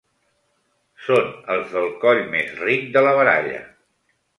Són 1.09 1.29
els 1.57 1.77
del 1.77 1.95
coll 2.07 2.25
més 2.35 2.59
ric 2.67 2.93
de 2.97 3.09
la 3.11 3.17
baralla. 3.23 3.67